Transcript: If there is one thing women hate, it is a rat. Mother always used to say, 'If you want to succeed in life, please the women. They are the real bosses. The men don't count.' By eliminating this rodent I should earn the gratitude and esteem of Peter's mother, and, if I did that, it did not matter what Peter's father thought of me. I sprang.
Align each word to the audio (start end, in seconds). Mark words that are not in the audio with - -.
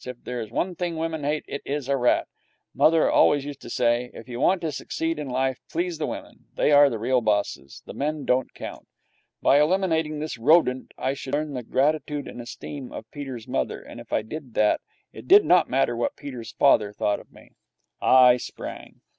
If 0.03 0.23
there 0.23 0.41
is 0.41 0.49
one 0.49 0.73
thing 0.73 0.97
women 0.97 1.23
hate, 1.23 1.45
it 1.47 1.61
is 1.63 1.87
a 1.87 1.95
rat. 1.95 2.27
Mother 2.73 3.07
always 3.07 3.45
used 3.45 3.61
to 3.61 3.69
say, 3.69 4.09
'If 4.15 4.27
you 4.27 4.39
want 4.39 4.59
to 4.61 4.71
succeed 4.71 5.19
in 5.19 5.29
life, 5.29 5.59
please 5.71 5.99
the 5.99 6.07
women. 6.07 6.45
They 6.55 6.71
are 6.71 6.89
the 6.89 6.97
real 6.97 7.21
bosses. 7.21 7.83
The 7.85 7.93
men 7.93 8.25
don't 8.25 8.51
count.' 8.55 8.87
By 9.43 9.61
eliminating 9.61 10.17
this 10.17 10.39
rodent 10.39 10.91
I 10.97 11.13
should 11.13 11.35
earn 11.35 11.53
the 11.53 11.61
gratitude 11.61 12.27
and 12.27 12.41
esteem 12.41 12.91
of 12.91 13.11
Peter's 13.11 13.47
mother, 13.47 13.79
and, 13.79 13.99
if 13.99 14.11
I 14.11 14.23
did 14.23 14.55
that, 14.55 14.81
it 15.13 15.27
did 15.27 15.45
not 15.45 15.69
matter 15.69 15.95
what 15.95 16.15
Peter's 16.15 16.53
father 16.53 16.91
thought 16.91 17.19
of 17.19 17.31
me. 17.31 17.51
I 18.01 18.37
sprang. 18.37 19.01